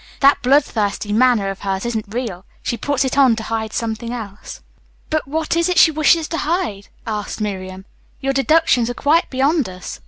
[0.21, 2.43] That blood thirsty manner of hers isn't real.
[2.63, 4.61] She puts it on to hide something else."
[5.11, 7.85] "But what is it she wishes to hide?" asked Miriam.
[8.19, 9.99] "Your deductions are quite beyond us."